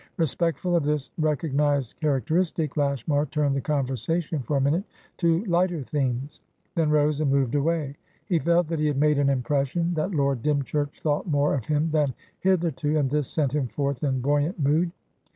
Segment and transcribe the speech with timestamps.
[0.17, 4.83] Respectful of this recognised characteristic, Lashmar turned the conversation for a minute
[5.17, 6.41] to lighter themes,
[6.73, 7.97] then rose and moved away.
[8.25, 11.91] He felt that he had made an impression, that Lord Dymchurch thought more of him
[11.91, 14.91] than hitherto, and this sent him forth in buoyant mood.